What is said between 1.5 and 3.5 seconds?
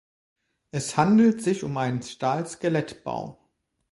um einen Stahlskelettbau.